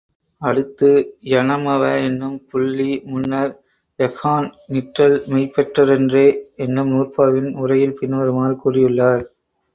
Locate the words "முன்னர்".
3.03-3.53